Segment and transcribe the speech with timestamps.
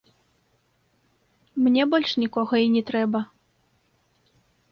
[1.65, 3.19] Мне больш нікога і не трэба.